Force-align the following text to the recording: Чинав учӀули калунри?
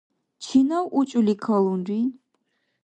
Чинав 0.43 0.85
учӀули 0.99 1.35
калунри? 1.43 1.99